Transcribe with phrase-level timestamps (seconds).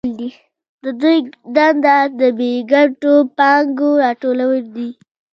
[0.83, 1.17] د دوی
[1.55, 4.89] دنده د بې ګټو پانګو راټولول دي